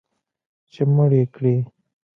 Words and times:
چې 0.71 0.81
مړ 0.95 1.11
یې 1.19 1.23
کړي 1.35 1.55